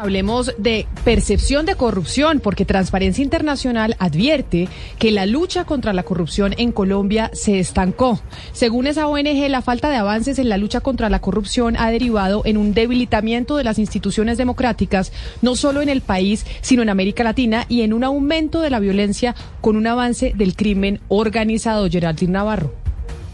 Hablemos 0.00 0.54
de 0.56 0.86
percepción 1.04 1.66
de 1.66 1.74
corrupción, 1.74 2.40
porque 2.40 2.64
Transparencia 2.64 3.22
Internacional 3.22 3.96
advierte 3.98 4.66
que 4.98 5.10
la 5.10 5.26
lucha 5.26 5.66
contra 5.66 5.92
la 5.92 6.04
corrupción 6.04 6.54
en 6.56 6.72
Colombia 6.72 7.30
se 7.34 7.58
estancó. 7.58 8.18
Según 8.52 8.86
esa 8.86 9.08
ONG, 9.08 9.46
la 9.50 9.60
falta 9.60 9.90
de 9.90 9.96
avances 9.96 10.38
en 10.38 10.48
la 10.48 10.56
lucha 10.56 10.80
contra 10.80 11.10
la 11.10 11.20
corrupción 11.20 11.76
ha 11.76 11.90
derivado 11.90 12.40
en 12.46 12.56
un 12.56 12.72
debilitamiento 12.72 13.58
de 13.58 13.64
las 13.64 13.78
instituciones 13.78 14.38
democráticas, 14.38 15.12
no 15.42 15.54
solo 15.54 15.82
en 15.82 15.90
el 15.90 16.00
país, 16.00 16.46
sino 16.62 16.80
en 16.80 16.88
América 16.88 17.22
Latina, 17.22 17.66
y 17.68 17.82
en 17.82 17.92
un 17.92 18.02
aumento 18.02 18.62
de 18.62 18.70
la 18.70 18.80
violencia 18.80 19.34
con 19.60 19.76
un 19.76 19.86
avance 19.86 20.32
del 20.34 20.56
crimen 20.56 21.00
organizado. 21.08 21.90
Geraldine 21.90 22.32
Navarro. 22.32 22.79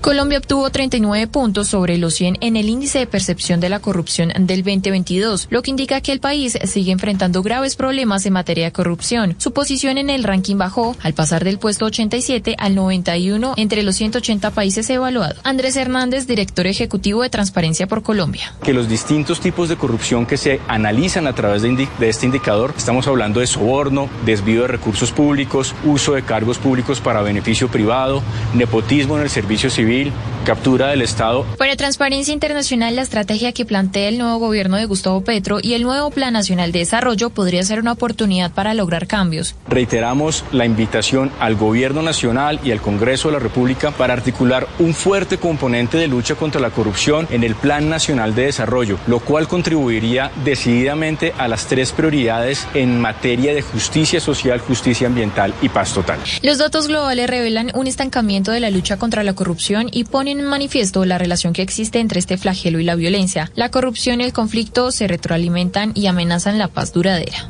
Colombia 0.01 0.39
obtuvo 0.39 0.71
39 0.71 1.27
puntos 1.27 1.69
sobre 1.69 1.99
los 1.99 2.15
100 2.15 2.39
en 2.41 2.57
el 2.57 2.69
índice 2.69 3.01
de 3.01 3.07
percepción 3.07 3.59
de 3.59 3.69
la 3.69 3.81
corrupción 3.81 4.33
del 4.39 4.63
2022, 4.63 5.49
lo 5.51 5.63
que 5.63 5.71
indica 5.71 6.01
que 6.01 6.13
el 6.13 6.21
país 6.21 6.57
sigue 6.65 6.93
enfrentando 6.93 7.43
graves 7.43 7.75
problemas 7.75 8.25
en 8.25 8.35
materia 8.35 8.67
de 8.67 8.73
corrupción. 8.73 9.35
Su 9.39 9.53
posición 9.53 9.99
en 9.99 10.09
el 10.11 10.23
ranking 10.23 10.57
bajó 10.57 10.97
al 11.03 11.15
pasar 11.15 11.43
del 11.43 11.59
puesto 11.59 11.87
87 11.87 12.55
al 12.59 12.75
91 12.75 13.55
entre 13.57 13.83
los 13.83 13.97
180 13.97 14.51
países 14.53 14.89
evaluados. 14.91 15.39
Andrés 15.43 15.77
Hernández, 15.77 16.27
director 16.27 16.67
ejecutivo 16.67 17.23
de 17.23 17.31
Transparencia 17.31 17.89
por 17.89 18.03
Colombia. 18.03 18.55
Que 18.63 18.75
los 18.75 18.89
distintos 18.89 19.41
tipos 19.41 19.69
de 19.69 19.77
corrupción 19.77 20.25
que 20.25 20.37
se 20.37 20.61
analizan 20.69 21.27
a 21.27 21.35
través 21.35 21.63
de, 21.63 21.89
de 21.99 22.09
este 22.09 22.27
indicador, 22.27 22.75
estamos 22.77 23.09
hablando 23.09 23.41
de 23.41 23.47
soborno, 23.49 24.09
desvío 24.25 24.63
de 24.63 24.69
recursos 24.69 25.11
públicos, 25.11 25.75
uso 25.85 26.13
de 26.13 26.23
cargos 26.23 26.59
públicos 26.59 27.01
para 27.01 27.23
beneficio 27.23 27.69
privado, 27.69 28.23
nepotismo 28.55 29.17
en 29.17 29.25
el 29.25 29.31
servicio 29.31 29.69
civil, 29.69 29.86
civil, 29.87 30.13
captura 30.45 30.89
del 30.89 31.03
Estado. 31.03 31.45
Para 31.59 31.77
Transparencia 31.77 32.35
Internacional, 32.35 32.97
la 32.97 33.03
estrategia 33.03 33.53
que 33.53 33.65
plantea 33.65 34.09
el 34.09 34.19
nuevo 34.19 34.39
gobierno 34.39 34.77
de 34.77 34.85
Gustavo 34.85 35.21
Petro 35.21 35.59
y 35.63 35.75
el 35.75 35.83
nuevo 35.83 36.11
Plan 36.11 36.33
Nacional 36.33 36.73
de 36.73 36.81
Desarrollo 36.81 37.31
podría 37.31 37.63
ser 37.63 37.79
una 37.79 37.93
oportunidad 37.93 38.51
para 38.53 38.75
lograr 38.75 39.07
cambios. 39.07 39.55
Reiteramos 39.69 40.45
la 40.51 40.65
invitación 40.65 41.31
al 41.39 41.55
Gobierno 41.55 42.03
Nacional 42.03 42.59
y 42.65 42.73
al 42.73 42.81
Congreso 42.81 43.29
de 43.29 43.35
la 43.35 43.39
República 43.39 43.93
para 43.93 44.13
articular 44.13 44.67
un 44.81 44.93
fuerte 44.93 45.39
componente 45.39 45.99
de 45.99 46.09
lucha 46.09 46.35
contra 46.35 46.61
la 46.61 46.71
corrupción 46.71 47.29
en 47.31 47.45
el 47.45 47.55
Plan 47.55 47.89
Nacional 47.89 48.35
de 48.35 48.47
Desarrollo, 48.47 48.99
lo 49.07 49.21
cual 49.21 49.47
contribuiría 49.47 50.33
decididamente 50.45 51.33
a 51.39 51.47
las 51.47 51.67
tres 51.67 51.93
prioridades 51.93 52.67
en 52.75 53.01
materia 53.01 53.55
de 53.55 53.63
justicia 53.63 54.19
social, 54.21 54.59
justicia 54.59 55.07
ambiental 55.07 55.55
y 55.63 55.69
paz 55.69 55.93
total. 55.93 56.19
Los 56.43 56.59
datos 56.59 56.89
globales 56.89 57.31
revelan 57.31 57.71
un 57.75 57.87
estancamiento 57.87 58.51
de 58.51 58.61
la 58.61 58.71
lucha 58.71 58.97
contra 58.97 59.23
la 59.23 59.35
corrupción 59.35 59.76
y 59.93 60.05
ponen 60.05 60.41
en 60.41 60.47
manifiesto 60.47 61.05
la 61.05 61.19
relación 61.19 61.53
que 61.53 61.63
existe 61.63 62.01
entre 62.01 62.19
este 62.19 62.39
flagelo 62.39 62.81
y 62.81 62.85
la 62.85 62.95
violencia. 62.95 63.51
La 63.55 63.71
corrupción 63.71 64.21
y 64.21 64.25
el 64.25 64.33
conflicto 64.33 64.91
se 64.91 65.07
retroalimentan 65.07 65.93
y 65.95 66.07
amenazan 66.07 66.59
la 66.59 66.69
paz 66.69 66.93
duradera. 66.93 67.47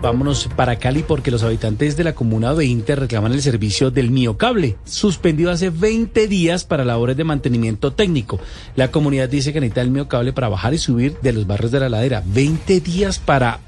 Vámonos 0.00 0.48
para 0.54 0.76
Cali 0.76 1.02
porque 1.02 1.32
los 1.32 1.42
habitantes 1.42 1.96
de 1.96 2.04
la 2.04 2.14
Comuna 2.14 2.52
20 2.52 2.94
reclaman 2.94 3.32
el 3.32 3.42
servicio 3.42 3.90
del 3.90 4.10
Miocable, 4.10 4.76
suspendido 4.84 5.50
hace 5.50 5.70
20 5.70 6.28
días 6.28 6.64
para 6.64 6.84
labores 6.84 7.16
de 7.16 7.24
mantenimiento 7.24 7.92
técnico. 7.92 8.38
La 8.76 8.92
comunidad 8.92 9.28
dice 9.28 9.52
que 9.52 9.60
necesita 9.60 9.80
el 9.80 9.90
Miocable 9.90 10.32
para 10.32 10.48
bajar 10.48 10.72
y 10.72 10.78
subir 10.78 11.18
de 11.20 11.32
los 11.32 11.48
barrios 11.48 11.72
de 11.72 11.80
la 11.80 11.88
ladera. 11.88 12.22
20 12.24 12.80
días 12.80 13.18
para 13.18 13.58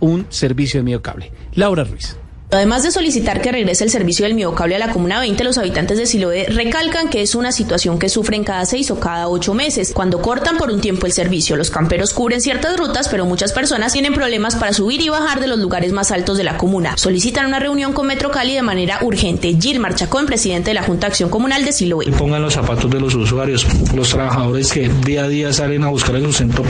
un 0.00 0.26
servicio 0.28 0.80
de 0.80 0.84
Miocable. 0.84 1.30
Laura 1.54 1.84
Ruiz. 1.84 2.16
Además 2.56 2.82
de 2.82 2.90
solicitar 2.90 3.42
que 3.42 3.52
regrese 3.52 3.84
el 3.84 3.90
servicio 3.90 4.24
del 4.24 4.34
miocable 4.34 4.76
a 4.76 4.78
la 4.78 4.88
Comuna 4.88 5.20
20, 5.20 5.44
los 5.44 5.58
habitantes 5.58 5.98
de 5.98 6.06
Siloé 6.06 6.46
recalcan 6.46 7.10
que 7.10 7.20
es 7.20 7.34
una 7.34 7.52
situación 7.52 7.98
que 7.98 8.08
sufren 8.08 8.44
cada 8.44 8.64
seis 8.64 8.90
o 8.90 8.98
cada 8.98 9.28
ocho 9.28 9.52
meses. 9.52 9.92
Cuando 9.92 10.22
cortan 10.22 10.56
por 10.56 10.70
un 10.70 10.80
tiempo 10.80 11.04
el 11.04 11.12
servicio, 11.12 11.56
los 11.56 11.68
camperos 11.70 12.14
cubren 12.14 12.40
ciertas 12.40 12.78
rutas, 12.78 13.08
pero 13.10 13.26
muchas 13.26 13.52
personas 13.52 13.92
tienen 13.92 14.14
problemas 14.14 14.56
para 14.56 14.72
subir 14.72 15.02
y 15.02 15.10
bajar 15.10 15.38
de 15.38 15.48
los 15.48 15.58
lugares 15.58 15.92
más 15.92 16.10
altos 16.10 16.38
de 16.38 16.44
la 16.44 16.56
comuna. 16.56 16.96
Solicitan 16.96 17.44
una 17.44 17.58
reunión 17.58 17.92
con 17.92 18.06
Metro 18.06 18.30
Cali 18.30 18.54
de 18.54 18.62
manera 18.62 19.00
urgente. 19.02 19.54
Gilmar 19.60 19.94
Chacón, 19.94 20.24
presidente 20.24 20.70
de 20.70 20.74
la 20.74 20.82
Junta 20.82 21.08
de 21.08 21.10
Acción 21.10 21.28
Comunal 21.28 21.62
de 21.62 21.72
Siloé. 21.72 22.10
Pongan 22.12 22.40
los 22.40 22.54
zapatos 22.54 22.90
de 22.90 22.98
los 22.98 23.14
usuarios, 23.14 23.66
los 23.94 24.08
trabajadores 24.08 24.72
que 24.72 24.88
día 25.04 25.24
a 25.24 25.28
día 25.28 25.52
salen 25.52 25.84
a 25.84 25.88
buscar 25.88 26.16
el 26.16 26.24
sustento 26.24 26.62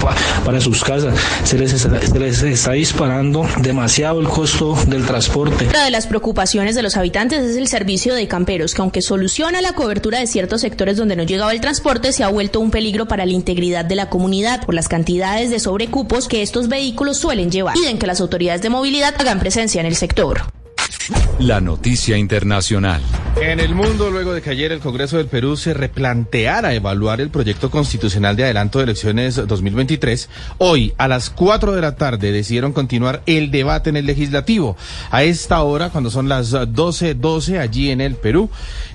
para 0.44 0.60
sus 0.60 0.82
casas. 0.82 1.14
Se 1.44 1.56
les, 1.56 1.70
se 1.70 2.18
les 2.18 2.42
está 2.42 2.72
disparando 2.72 3.46
demasiado 3.58 4.18
el 4.18 4.26
costo 4.26 4.76
del 4.88 5.06
transporte. 5.06 5.75
Una 5.76 5.84
de 5.84 5.90
las 5.90 6.06
preocupaciones 6.06 6.74
de 6.74 6.80
los 6.82 6.96
habitantes 6.96 7.44
es 7.44 7.54
el 7.58 7.68
servicio 7.68 8.14
de 8.14 8.26
camperos, 8.26 8.72
que 8.72 8.80
aunque 8.80 9.02
soluciona 9.02 9.60
la 9.60 9.74
cobertura 9.74 10.18
de 10.18 10.26
ciertos 10.26 10.62
sectores 10.62 10.96
donde 10.96 11.16
no 11.16 11.22
llegaba 11.24 11.52
el 11.52 11.60
transporte, 11.60 12.14
se 12.14 12.24
ha 12.24 12.28
vuelto 12.28 12.60
un 12.60 12.70
peligro 12.70 13.06
para 13.06 13.26
la 13.26 13.32
integridad 13.32 13.84
de 13.84 13.94
la 13.94 14.08
comunidad 14.08 14.64
por 14.64 14.74
las 14.74 14.88
cantidades 14.88 15.50
de 15.50 15.60
sobrecupos 15.60 16.28
que 16.28 16.40
estos 16.40 16.68
vehículos 16.68 17.18
suelen 17.18 17.50
llevar. 17.50 17.74
Piden 17.74 17.98
que 17.98 18.06
las 18.06 18.22
autoridades 18.22 18.62
de 18.62 18.70
movilidad 18.70 19.14
hagan 19.18 19.38
presencia 19.38 19.78
en 19.78 19.86
el 19.86 19.96
sector. 19.96 20.44
La 21.38 21.60
noticia 21.60 22.16
internacional. 22.16 23.02
En 23.38 23.60
el 23.60 23.74
mundo, 23.74 24.10
luego 24.10 24.32
de 24.32 24.40
que 24.40 24.48
ayer 24.48 24.72
el 24.72 24.80
Congreso 24.80 25.18
del 25.18 25.26
Perú 25.26 25.58
se 25.58 25.74
replanteara 25.74 26.72
evaluar 26.72 27.20
el 27.20 27.28
proyecto 27.28 27.70
constitucional 27.70 28.34
de 28.34 28.44
adelanto 28.44 28.78
de 28.78 28.84
elecciones 28.84 29.36
2023, 29.36 30.30
hoy 30.56 30.94
a 30.96 31.06
las 31.06 31.28
4 31.28 31.72
de 31.72 31.82
la 31.82 31.96
tarde 31.96 32.32
decidieron 32.32 32.72
continuar 32.72 33.22
el 33.26 33.50
debate 33.50 33.90
en 33.90 33.98
el 33.98 34.06
legislativo. 34.06 34.78
A 35.10 35.24
esta 35.24 35.60
hora, 35.60 35.90
cuando 35.90 36.10
son 36.10 36.30
las 36.30 36.54
12:12 36.54 37.14
12, 37.14 37.58
allí 37.58 37.90
en 37.90 38.00
el 38.00 38.14
Perú, 38.14 38.48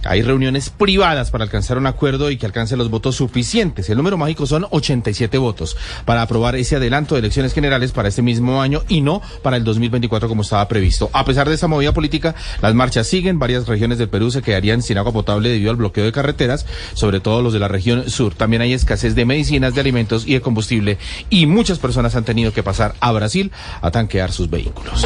hay 0.03 0.23
reuniones 0.23 0.71
privadas 0.71 1.29
para 1.29 1.43
alcanzar 1.43 1.77
un 1.77 1.85
acuerdo 1.85 2.31
y 2.31 2.37
que 2.37 2.47
alcance 2.47 2.75
los 2.75 2.89
votos 2.89 3.17
suficientes. 3.17 3.87
El 3.91 3.97
número 3.97 4.17
mágico 4.17 4.47
son 4.47 4.65
87 4.71 5.37
votos 5.37 5.77
para 6.05 6.23
aprobar 6.23 6.55
ese 6.55 6.77
adelanto 6.77 7.13
de 7.13 7.19
elecciones 7.19 7.53
generales 7.53 7.91
para 7.91 8.09
este 8.09 8.23
mismo 8.23 8.59
año 8.59 8.81
y 8.87 9.01
no 9.01 9.21
para 9.43 9.57
el 9.57 9.63
2024 9.63 10.27
como 10.27 10.41
estaba 10.41 10.67
previsto. 10.67 11.11
A 11.13 11.23
pesar 11.23 11.47
de 11.47 11.53
esta 11.53 11.67
movida 11.67 11.93
política, 11.93 12.30
las 12.61 12.73
marchas 12.73 13.07
siguen. 13.07 13.39
Varias 13.39 13.67
regiones 13.67 13.97
del 13.97 14.09
Perú 14.09 14.31
se 14.31 14.41
quedarían 14.41 14.81
sin 14.81 14.97
agua 14.97 15.13
potable 15.13 15.49
debido 15.49 15.71
al 15.71 15.77
bloqueo 15.77 16.05
de 16.05 16.11
carreteras, 16.11 16.65
sobre 16.93 17.19
todo 17.19 17.41
los 17.41 17.53
de 17.53 17.59
la 17.59 17.67
región 17.67 18.09
sur. 18.09 18.35
También 18.35 18.61
hay 18.61 18.73
escasez 18.73 19.15
de 19.15 19.25
medicinas, 19.25 19.75
de 19.75 19.81
alimentos 19.81 20.27
y 20.27 20.33
de 20.33 20.41
combustible 20.41 20.97
y 21.29 21.45
muchas 21.45 21.79
personas 21.79 22.15
han 22.15 22.23
tenido 22.23 22.53
que 22.53 22.63
pasar 22.63 22.95
a 22.99 23.11
Brasil 23.11 23.51
a 23.81 23.91
tanquear 23.91 24.31
sus 24.31 24.49
vehículos. 24.49 25.05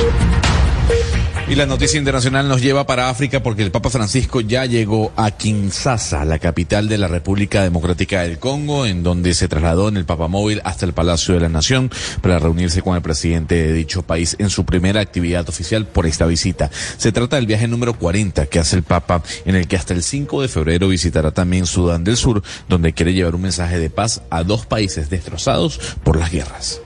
Y 1.48 1.54
la 1.54 1.68
noticia 1.68 2.00
internacional 2.00 2.48
nos 2.48 2.64
lleva 2.64 2.88
para 2.88 3.08
África 3.08 3.44
porque 3.44 3.62
el 3.62 3.70
Papa 3.70 3.92
Francisco 3.92 4.42
ya 4.42 4.66
llegó 4.66 5.14
a 5.16 5.30
Kinshasa, 5.30 6.25
la 6.25 6.40
capital 6.40 6.90
de 6.90 6.98
la 6.98 7.08
República 7.08 7.62
Democrática 7.62 8.24
del 8.24 8.40
Congo, 8.40 8.88
en 8.88 9.04
donde 9.04 9.36
se 9.36 9.48
trasladó 9.48 9.88
en 9.88 9.98
el 9.98 10.06
Papamóvil 10.06 10.60
hasta 10.64 10.88
el 10.88 10.94
Palacio 10.94 11.36
de 11.36 11.42
la 11.42 11.50
Nación 11.50 11.92
para 12.22 12.40
reunirse 12.40 12.82
con 12.82 12.96
el 12.96 13.04
presidente 13.04 13.54
de 13.54 13.74
dicho 13.74 14.02
país 14.02 14.36
en 14.40 14.50
su 14.50 14.66
primera 14.66 15.02
actividad 15.02 15.48
oficial 15.48 15.86
por 15.86 16.08
esta 16.08 16.25
visita. 16.25 16.72
Se 16.98 17.12
trata 17.12 17.36
del 17.36 17.46
viaje 17.46 17.68
número 17.68 17.94
40 17.94 18.48
que 18.48 18.58
hace 18.58 18.78
el 18.78 18.84
Papa, 18.84 19.22
en 19.46 19.54
el 19.54 19.68
que 19.68 19.78
hasta 19.78 19.94
el 19.94 20.02
5 20.02 20.42
de 20.42 20.48
febrero 20.48 20.88
visitará 20.88 21.30
también 21.30 21.68
Sudán 21.68 22.04
del 22.04 22.18
Sur, 22.18 22.42
donde 22.68 22.94
quiere 22.94 23.14
llevar 23.14 23.36
un 23.36 23.44
mensaje 23.44 23.78
de 23.78 23.92
paz 23.92 24.24
a 24.32 24.42
dos 24.44 24.66
países 24.66 25.12
destrozados 25.12 25.80
por 26.04 26.18
las 26.18 26.32
guerras. 26.32 26.82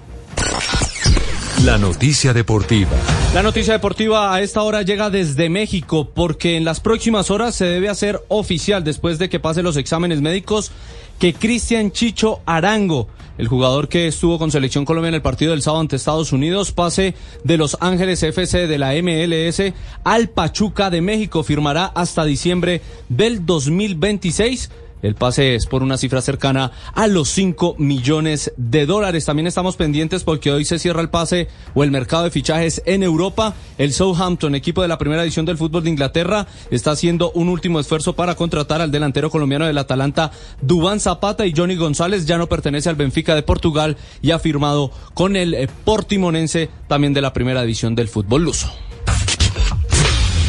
La 1.65 1.77
noticia 1.77 2.33
deportiva. 2.33 2.89
La 3.33 3.43
noticia 3.43 3.73
deportiva 3.73 4.33
a 4.33 4.39
esta 4.39 4.61
hora 4.61 4.81
llega 4.81 5.09
desde 5.09 5.49
México 5.49 6.09
porque 6.09 6.55
en 6.55 6.63
las 6.63 6.79
próximas 6.79 7.29
horas 7.31 7.53
se 7.53 7.65
debe 7.65 7.89
hacer 7.89 8.23
oficial 8.29 8.85
después 8.85 9.19
de 9.19 9.27
que 9.27 9.41
pase 9.41 9.61
los 9.61 9.75
exámenes 9.75 10.21
médicos 10.21 10.71
que 11.19 11.33
Cristian 11.33 11.91
Chicho 11.91 12.39
Arango, 12.45 13.09
el 13.37 13.49
jugador 13.49 13.89
que 13.89 14.07
estuvo 14.07 14.39
con 14.39 14.51
Selección 14.51 14.85
Colombia 14.85 15.09
en 15.09 15.15
el 15.15 15.21
partido 15.21 15.51
del 15.51 15.61
sábado 15.61 15.81
ante 15.81 15.97
Estados 15.97 16.31
Unidos, 16.31 16.71
pase 16.71 17.13
de 17.43 17.57
Los 17.57 17.75
Ángeles 17.81 18.23
FC 18.23 18.65
de 18.65 18.77
la 18.77 18.93
MLS 18.93 19.73
al 20.05 20.29
Pachuca 20.29 20.89
de 20.89 21.01
México. 21.01 21.43
Firmará 21.43 21.87
hasta 21.87 22.23
diciembre 22.23 22.81
del 23.09 23.45
2026 23.45 24.69
el 25.01 25.15
pase 25.15 25.55
es 25.55 25.65
por 25.65 25.83
una 25.83 25.97
cifra 25.97 26.21
cercana 26.21 26.71
a 26.93 27.07
los 27.07 27.29
5 27.29 27.75
millones 27.77 28.51
de 28.57 28.85
dólares. 28.85 29.25
También 29.25 29.47
estamos 29.47 29.75
pendientes 29.75 30.23
porque 30.23 30.51
hoy 30.51 30.65
se 30.65 30.79
cierra 30.79 31.01
el 31.01 31.09
pase 31.09 31.47
o 31.73 31.83
el 31.83 31.91
mercado 31.91 32.23
de 32.23 32.31
fichajes 32.31 32.81
en 32.85 33.03
Europa. 33.03 33.53
El 33.77 33.93
Southampton, 33.93 34.55
equipo 34.55 34.81
de 34.81 34.87
la 34.87 34.97
primera 34.97 35.23
edición 35.23 35.45
del 35.45 35.57
fútbol 35.57 35.83
de 35.83 35.89
Inglaterra, 35.89 36.47
está 36.71 36.91
haciendo 36.91 37.31
un 37.31 37.49
último 37.49 37.79
esfuerzo 37.79 38.13
para 38.13 38.35
contratar 38.35 38.81
al 38.81 38.91
delantero 38.91 39.29
colombiano 39.29 39.65
del 39.65 39.77
Atalanta, 39.77 40.31
Dubán 40.61 40.99
Zapata 40.99 41.45
y 41.45 41.53
Johnny 41.55 41.75
González. 41.75 42.25
Ya 42.25 42.37
no 42.37 42.47
pertenece 42.47 42.89
al 42.89 42.95
Benfica 42.95 43.35
de 43.35 43.43
Portugal 43.43 43.97
y 44.21 44.31
ha 44.31 44.39
firmado 44.39 44.91
con 45.13 45.35
el 45.35 45.53
eh, 45.53 45.67
Portimonense, 45.85 46.69
también 46.87 47.13
de 47.13 47.21
la 47.21 47.33
primera 47.33 47.63
edición 47.63 47.95
del 47.95 48.09
fútbol 48.09 48.43
luso. 48.43 48.71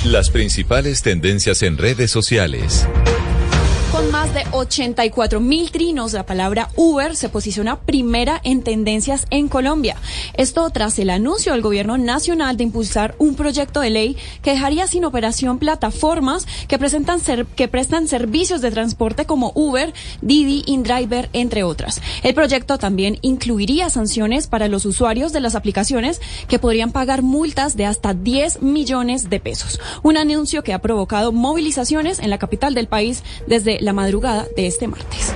Las 0.04 0.30
principales 0.30 1.02
tendencias 1.02 1.62
en 1.62 1.76
redes 1.76 2.10
sociales. 2.10 2.86
Más 4.30 4.44
de 4.44 4.56
84 4.56 5.40
mil 5.40 5.72
trinos, 5.72 6.12
la 6.12 6.24
palabra 6.24 6.68
Uber 6.76 7.16
se 7.16 7.28
posiciona 7.28 7.80
primera 7.80 8.40
en 8.44 8.62
tendencias 8.62 9.26
en 9.30 9.48
Colombia. 9.48 9.96
Esto 10.34 10.70
tras 10.70 11.00
el 11.00 11.10
anuncio 11.10 11.52
del 11.52 11.62
gobierno 11.62 11.98
nacional 11.98 12.56
de 12.56 12.62
impulsar 12.62 13.16
un 13.18 13.34
proyecto 13.34 13.80
de 13.80 13.90
ley 13.90 14.16
que 14.42 14.52
dejaría 14.52 14.86
sin 14.86 15.04
operación 15.04 15.58
plataformas 15.58 16.46
que, 16.68 16.78
presentan 16.78 17.20
que 17.56 17.66
prestan 17.66 18.06
servicios 18.06 18.60
de 18.60 18.70
transporte 18.70 19.26
como 19.26 19.50
Uber, 19.56 19.92
Didi, 20.22 20.62
InDriver, 20.66 21.28
entre 21.32 21.64
otras. 21.64 22.00
El 22.22 22.34
proyecto 22.34 22.78
también 22.78 23.18
incluiría 23.22 23.90
sanciones 23.90 24.46
para 24.46 24.68
los 24.68 24.86
usuarios 24.86 25.32
de 25.32 25.40
las 25.40 25.56
aplicaciones 25.56 26.20
que 26.46 26.60
podrían 26.60 26.92
pagar 26.92 27.22
multas 27.22 27.76
de 27.76 27.86
hasta 27.86 28.14
10 28.14 28.62
millones 28.62 29.28
de 29.28 29.40
pesos. 29.40 29.80
Un 30.04 30.16
anuncio 30.16 30.62
que 30.62 30.72
ha 30.72 30.80
provocado 30.80 31.32
movilizaciones 31.32 32.20
en 32.20 32.30
la 32.30 32.38
capital 32.38 32.74
del 32.74 32.86
país 32.86 33.24
desde 33.48 33.80
la 33.80 33.92
de 34.20 34.66
este 34.66 34.86
martes. 34.86 35.34